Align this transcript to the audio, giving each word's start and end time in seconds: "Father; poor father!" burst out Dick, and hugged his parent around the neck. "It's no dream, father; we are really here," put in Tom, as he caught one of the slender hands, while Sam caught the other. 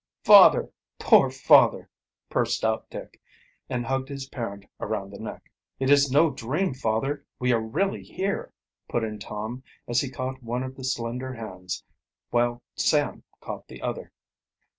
"Father; 0.23 0.71
poor 0.97 1.29
father!" 1.29 1.87
burst 2.29 2.65
out 2.65 2.89
Dick, 2.89 3.21
and 3.69 3.85
hugged 3.85 4.09
his 4.09 4.27
parent 4.29 4.65
around 4.79 5.11
the 5.11 5.19
neck. 5.19 5.51
"It's 5.79 6.09
no 6.09 6.31
dream, 6.31 6.73
father; 6.73 7.23
we 7.37 7.53
are 7.53 7.61
really 7.61 8.01
here," 8.01 8.51
put 8.89 9.03
in 9.03 9.19
Tom, 9.19 9.61
as 9.87 10.01
he 10.01 10.09
caught 10.09 10.41
one 10.41 10.63
of 10.63 10.75
the 10.75 10.83
slender 10.83 11.33
hands, 11.35 11.83
while 12.31 12.63
Sam 12.75 13.21
caught 13.41 13.67
the 13.67 13.83
other. 13.83 14.11